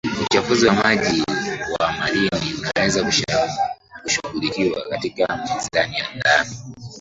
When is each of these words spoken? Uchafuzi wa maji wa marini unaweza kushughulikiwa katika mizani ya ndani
Uchafuzi 0.25 0.65
wa 0.65 0.73
maji 0.73 1.23
wa 1.79 1.91
marini 1.91 2.53
unaweza 2.61 3.11
kushughulikiwa 4.03 4.81
katika 4.89 5.37
mizani 5.37 5.95
ya 5.95 6.05
ndani 6.15 6.55